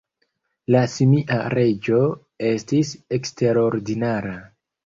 [0.75, 2.01] La simia reĝo
[2.53, 4.37] estis eksterordinara.